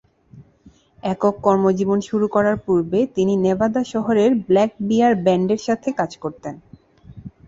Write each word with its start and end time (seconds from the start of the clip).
একক 1.03 1.35
কর্মজীবন 1.41 1.99
শুরু 2.09 2.27
করার 2.27 2.57
পূর্বে 2.65 2.99
তিনি 3.15 3.33
নেভাদা 3.37 3.81
শহরের 3.93 4.31
ব্ল্যাক 4.47 4.71
বিয়ার 4.87 5.13
ব্যান্ডের 5.25 5.61
সাথে 5.67 5.89
কাজ 5.99 6.11
করতেন। 6.23 6.55